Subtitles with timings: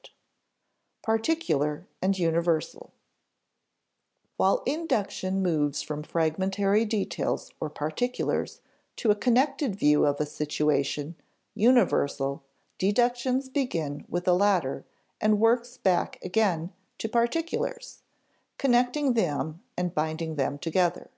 [0.00, 0.14] [Sidenote:
[1.02, 2.90] Particular and universal]
[4.38, 8.62] While induction moves from fragmentary details (or particulars)
[8.96, 11.16] to a connected view of a situation
[11.54, 12.42] (universal),
[12.78, 14.86] deduction begins with the latter
[15.20, 18.00] and works back again to particulars,
[18.56, 21.10] connecting them and binding them together.